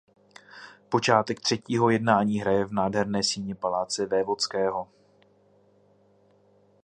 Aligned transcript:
Počátek 0.89 1.39
třetího 1.39 1.89
jednání 1.89 2.39
hraje 2.39 2.65
v 2.65 2.71
nádherné 2.73 3.23
síni 3.23 3.55
paláce 3.55 4.05
vévodského. 4.05 4.87